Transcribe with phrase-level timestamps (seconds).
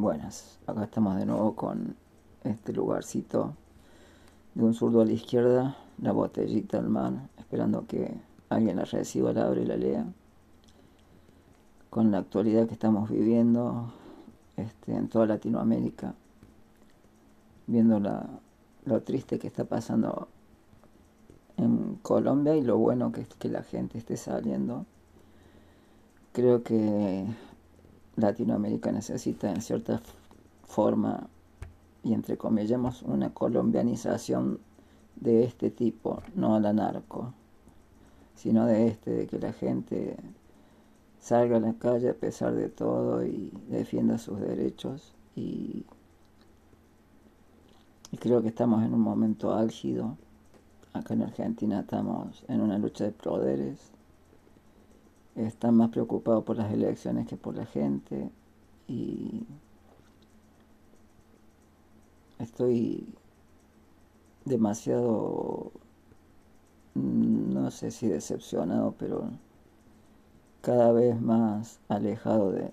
[0.00, 1.94] Buenas, acá estamos de nuevo con
[2.42, 3.52] este lugarcito
[4.54, 8.10] de un zurdo a la izquierda, la botellita al mar, esperando que
[8.48, 10.06] alguien la reciba, la abre y la lea.
[11.90, 13.92] Con la actualidad que estamos viviendo
[14.56, 16.14] este, en toda Latinoamérica,
[17.66, 18.26] viendo la,
[18.86, 20.28] lo triste que está pasando
[21.58, 24.86] en Colombia y lo bueno que es que la gente esté saliendo.
[26.32, 27.26] Creo que
[28.20, 30.00] Latinoamérica necesita en cierta
[30.64, 31.28] forma
[32.02, 34.60] y entre comillas una colombianización
[35.16, 37.34] de este tipo, no la narco,
[38.34, 40.16] sino de este, de que la gente
[41.20, 45.84] salga a la calle a pesar de todo y defienda sus derechos y,
[48.10, 50.16] y creo que estamos en un momento álgido.
[50.92, 53.92] Acá en Argentina estamos en una lucha de poderes
[55.36, 58.30] están más preocupados por las elecciones que por la gente
[58.88, 59.44] y
[62.38, 63.14] estoy
[64.44, 65.72] demasiado,
[66.94, 69.30] no sé si decepcionado, pero
[70.62, 72.70] cada vez más alejado de,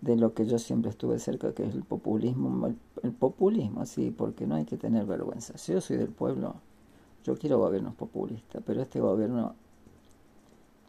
[0.00, 2.74] de lo que yo siempre estuve cerca, que es el populismo.
[3.02, 5.56] El, populismo, sí, porque no hay que tener vergüenza.
[5.58, 6.56] Si yo soy del pueblo,
[7.24, 9.54] yo quiero gobiernos populistas, pero este gobierno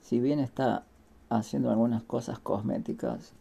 [0.02, 0.86] si bien está
[1.30, 3.34] haciendo algunas cosas cosméticas,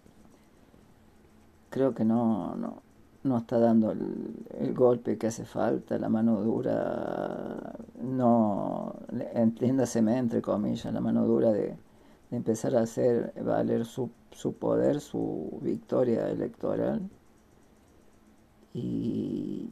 [1.70, 2.82] creo que no, no,
[3.24, 8.94] no está dando el, golpe que hace falta, la mano dura, no,
[9.34, 11.76] entiéndaseme entre comillas, la mano dura de,
[12.30, 17.08] de empezar a hacer valer su, su poder, su victoria electoral.
[18.74, 19.68] Y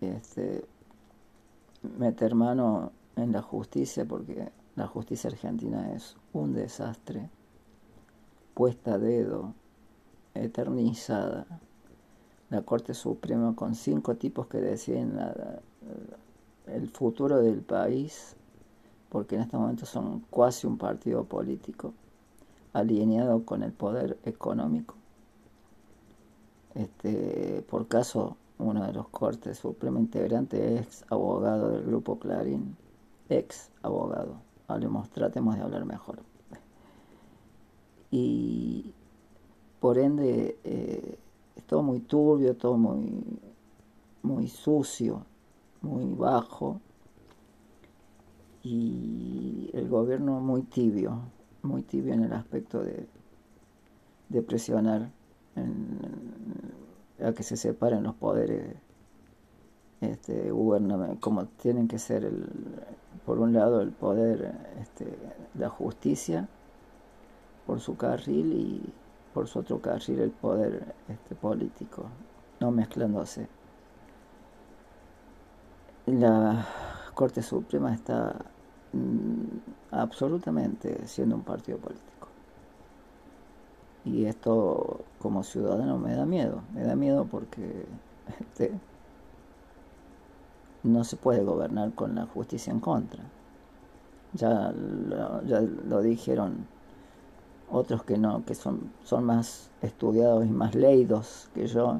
[0.00, 0.64] este,
[1.98, 7.28] meter mano en la justicia porque la justicia argentina es un desastre,
[8.54, 9.52] puesta a dedo,
[10.34, 11.46] eternizada.
[12.48, 15.18] La Corte Suprema con cinco tipos que deciden
[16.66, 18.36] el futuro del país,
[19.08, 21.92] porque en este momento son casi un partido político,
[22.72, 24.94] alineado con el poder económico.
[26.74, 32.76] Este, por caso, uno de los Cortes Suprema integrantes es abogado del Grupo Clarín,
[33.28, 36.20] ex abogado hablemos, tratemos de hablar mejor.
[38.10, 38.92] Y
[39.80, 41.18] por ende eh,
[41.56, 43.40] es todo muy turbio, todo muy,
[44.22, 45.24] muy sucio,
[45.80, 46.80] muy bajo
[48.62, 51.20] y el gobierno muy tibio,
[51.62, 53.08] muy tibio en el aspecto de,
[54.42, 55.10] presionar
[57.20, 58.76] a que se separen los poderes
[60.00, 60.52] este,
[61.20, 62.46] como tienen que ser el,
[63.28, 65.06] por un lado el poder, este,
[65.58, 66.48] la justicia
[67.66, 68.92] por su carril y
[69.34, 72.06] por su otro carril el poder este, político,
[72.58, 73.46] no mezclándose.
[76.06, 76.66] La
[77.12, 78.34] Corte Suprema está
[78.94, 82.28] mm, absolutamente siendo un partido político.
[84.06, 87.84] Y esto como ciudadano me da miedo, me da miedo porque
[88.40, 88.72] este,
[90.82, 93.22] no se puede gobernar con la justicia en contra.
[94.34, 96.66] Ya lo, ya lo dijeron
[97.70, 101.98] otros que no, que son, son más estudiados y más leídos que yo,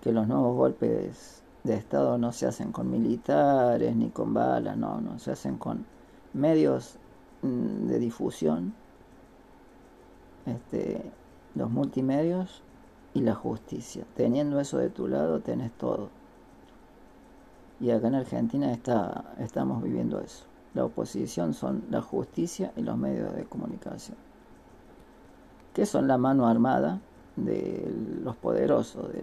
[0.00, 5.00] que los nuevos golpes de Estado no se hacen con militares ni con balas, no,
[5.00, 5.86] no, se hacen con
[6.32, 6.96] medios
[7.42, 8.74] mm, de difusión,
[10.46, 11.10] este,
[11.54, 12.62] los multimedios
[13.14, 14.04] y la justicia.
[14.14, 16.10] Teniendo eso de tu lado, tenés todo.
[17.84, 20.46] Y acá en Argentina está, estamos viviendo eso.
[20.72, 24.16] La oposición son la justicia y los medios de comunicación,
[25.74, 27.02] que son la mano armada
[27.36, 29.22] de los poderosos, de,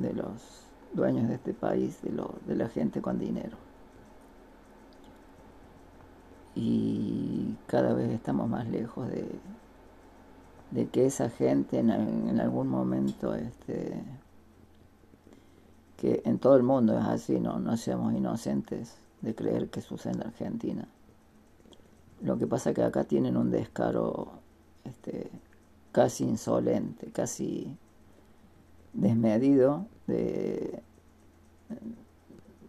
[0.00, 0.62] de los
[0.94, 3.58] dueños de este país, de, lo, de la gente con dinero.
[6.54, 9.28] Y cada vez estamos más lejos de,
[10.70, 14.02] de que esa gente en, en algún momento este,
[15.98, 20.14] que en todo el mundo es así, no, no seamos inocentes de creer que sucede
[20.14, 20.88] en Argentina.
[22.22, 24.28] Lo que pasa es que acá tienen un descaro
[24.84, 25.28] este,
[25.90, 27.76] casi insolente, casi
[28.92, 30.80] desmedido de,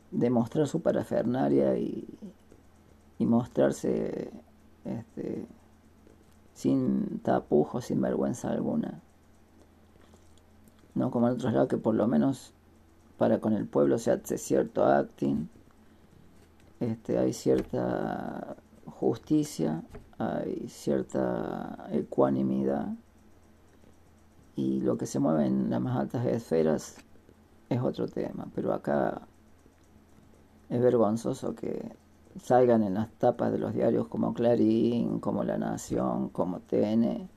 [0.10, 2.08] de mostrar su parafernaria y,
[3.20, 4.32] y mostrarse
[4.86, 5.46] este,
[6.56, 9.02] sin tapujos, sin vergüenza alguna.
[10.96, 12.54] No como en otros lados que por lo menos
[13.20, 15.50] para con el pueblo se hace cierto acting,
[16.80, 18.56] este, hay cierta
[18.86, 19.84] justicia,
[20.18, 22.96] hay cierta ecuanimidad
[24.56, 26.96] y lo que se mueve en las más altas esferas
[27.68, 29.22] es otro tema, pero acá
[30.70, 31.92] es vergonzoso que
[32.42, 37.28] salgan en las tapas de los diarios como Clarín, como La Nación, como TN,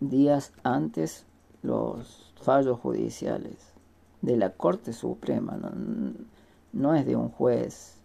[0.00, 1.24] días antes
[1.62, 3.77] los fallos judiciales
[4.22, 5.70] de la Corte Suprema, no,
[6.72, 7.98] no es de un juez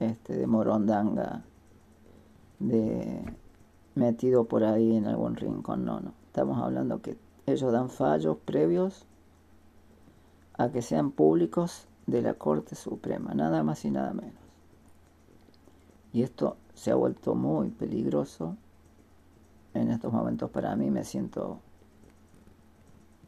[0.00, 1.44] este, de Morondanga,
[2.58, 3.22] de
[3.94, 6.12] metido por ahí en algún rincón, no, no.
[6.26, 7.16] Estamos hablando que
[7.46, 9.06] ellos dan fallos previos
[10.58, 14.34] a que sean públicos de la Corte Suprema, nada más y nada menos.
[16.12, 18.56] Y esto se ha vuelto muy peligroso
[19.74, 20.90] en estos momentos para mí.
[20.90, 21.58] Me siento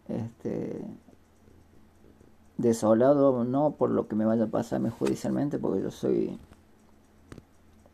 [0.08, 0.84] este,
[2.58, 6.38] desolado, no por lo que me vaya a pasarme judicialmente, porque yo soy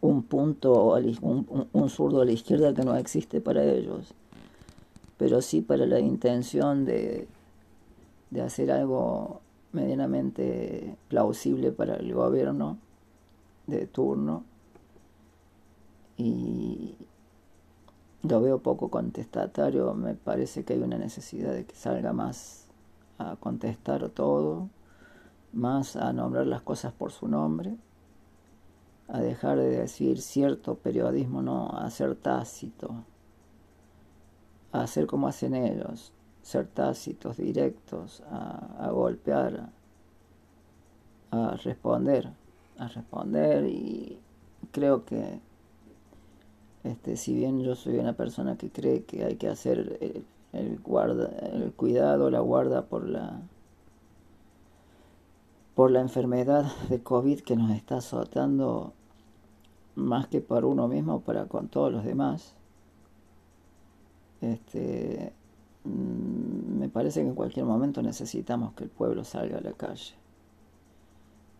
[0.00, 4.14] un punto, un, un zurdo a la izquierda que no existe para ellos,
[5.16, 7.28] pero sí para la intención de,
[8.30, 9.40] de hacer algo
[9.72, 12.78] medianamente plausible para el gobierno
[13.66, 14.44] de turno.
[16.16, 16.94] Y
[18.22, 22.63] lo veo poco contestatario, me parece que hay una necesidad de que salga más
[23.18, 24.68] a contestar todo,
[25.52, 27.76] más a nombrar las cosas por su nombre,
[29.08, 33.04] a dejar de decir cierto periodismo, no, a ser tácito,
[34.72, 36.12] a hacer como hacen ellos,
[36.42, 39.70] ser tácitos, directos, a, golpear,
[41.30, 42.30] a responder,
[42.78, 43.66] a responder.
[43.66, 44.18] Y
[44.72, 45.40] creo que
[46.82, 50.24] este, si bien yo soy una persona que cree que hay que hacer el,
[50.82, 53.40] guarda, el cuidado, la guarda por la
[55.74, 58.92] por la enfermedad de COVID que nos está azotando
[59.96, 62.54] más que por uno mismo, para con todos los demás.
[64.40, 65.32] Este,
[65.84, 70.14] mm, me parece que en cualquier momento necesitamos que el pueblo salga a la calle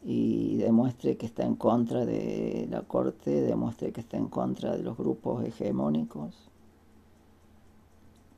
[0.05, 4.82] y demuestre que está en contra de la corte, demuestre que está en contra de
[4.82, 6.50] los grupos hegemónicos,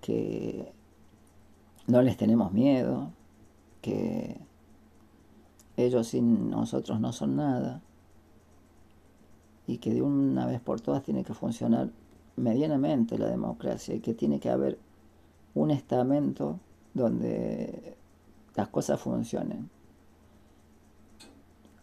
[0.06, 0.72] que
[1.88, 3.10] no les tenemos miedo,
[3.82, 4.36] que
[5.76, 7.82] ellos sin nosotros no son nada
[9.66, 11.90] y que de una vez por todas tiene que funcionar
[12.36, 14.78] medianamente la democracia y que tiene que haber
[15.56, 16.60] un estamento
[16.94, 17.96] donde
[18.54, 19.70] las cosas funcionen.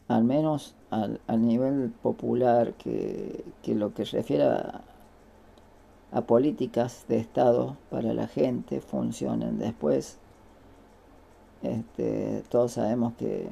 [0.07, 4.81] Al menos al, nivel popular, que, lo que refiere a,
[6.21, 9.57] políticas de Estado para la gente funcionen.
[9.57, 10.17] Después,
[11.63, 13.49] este, todos sabemos que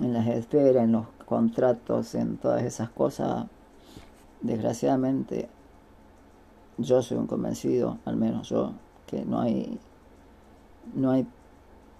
[0.00, 3.46] en las esferas, en los contratos, en todas esas cosas,
[4.40, 5.48] desgraciadamente,
[6.78, 8.72] yo soy un convencido, al menos yo,
[9.06, 9.78] que no hay,
[10.94, 11.26] no hay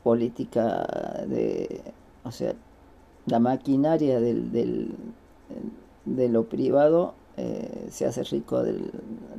[0.03, 0.87] política
[1.27, 1.83] de,
[2.25, 2.55] o sea,
[3.27, 4.95] la maquinaria del, del,
[6.05, 8.91] de lo privado eh, se hace rico del,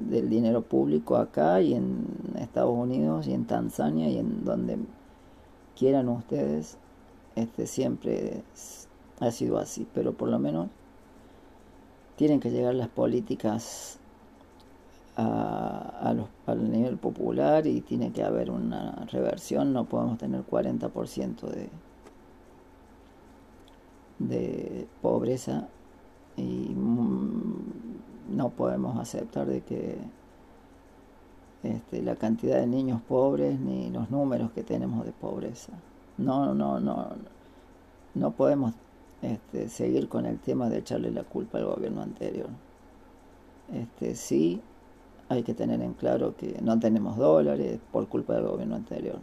[0.09, 2.05] del, dinero público acá y en
[2.37, 4.77] Estados Unidos y en Tanzania y en donde
[5.77, 6.77] quieran ustedes,
[7.35, 8.43] este siempre
[9.19, 10.69] ha sido así, pero por lo menos
[12.15, 13.99] tienen que llegar las políticas
[15.15, 20.41] a, a los, al nivel popular y tiene que haber una reversión, no podemos tener
[20.45, 21.69] 40% de
[24.19, 25.67] de pobreza
[26.35, 27.88] y mm,
[28.29, 29.97] no podemos aceptar de que
[31.63, 35.73] este, la cantidad de niños pobres ni los números que tenemos de pobreza.
[36.17, 37.09] No, no, no,
[38.15, 38.73] no podemos
[39.21, 42.49] este, seguir con el tema de echarle la culpa al gobierno anterior.
[43.73, 44.61] Este, sí,
[45.27, 49.19] hay que tener en claro que no tenemos dólares por culpa del gobierno anterior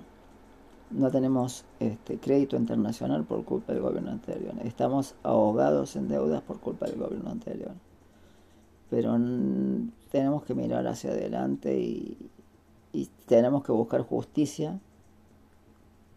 [0.91, 4.55] no tenemos este, crédito internacional por culpa del gobierno anterior.
[4.65, 7.73] Estamos ahogados en deudas por culpa del gobierno anterior.
[8.91, 9.19] Pero
[10.11, 12.31] tenemos que mirar hacia adelante y,
[13.27, 14.79] tenemos que buscar justicia.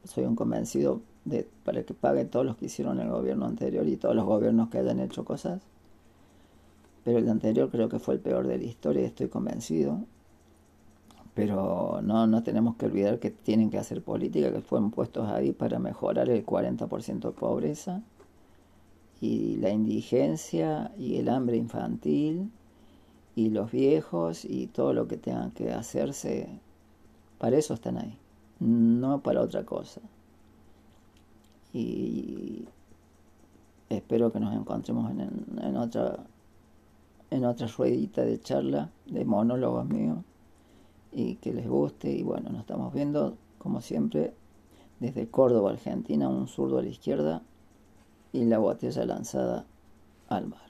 [0.05, 3.97] Soy un convencido de para que paguen todos los que hicieron el gobierno anterior y
[3.97, 5.61] todos los gobiernos que hayan hecho cosas.
[7.03, 9.99] Pero el anterior creo que fue el peor de la historia, estoy convencido
[11.39, 15.53] pero no, no tenemos que olvidar que tienen que hacer política, que fueron puestos ahí
[15.53, 18.01] para mejorar el 40% de pobreza
[19.21, 22.51] y la indigencia y el hambre infantil
[23.39, 26.49] y los viejos y todo lo que tengan que hacerse,
[27.37, 28.17] para eso están ahí,
[28.59, 30.01] no para otra cosa.
[31.71, 32.65] Y
[33.87, 36.19] espero que nos encontremos en, otra
[37.31, 40.17] en otra ruedita de charla, de monólogos míos
[41.13, 42.11] y que les guste.
[42.11, 44.33] Y bueno, nos estamos viendo como siempre,
[44.99, 47.41] desde Córdoba, Argentina, un zurdo a la izquierda
[48.33, 49.65] y la botella lanzada
[50.27, 50.68] al mar.